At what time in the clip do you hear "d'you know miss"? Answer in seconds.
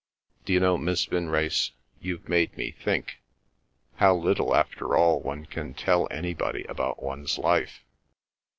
0.45-1.05